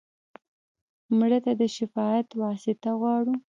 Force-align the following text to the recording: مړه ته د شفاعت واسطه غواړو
مړه 1.17 1.39
ته 1.45 1.51
د 1.59 1.61
شفاعت 1.75 2.27
واسطه 2.41 2.91
غواړو 2.99 3.33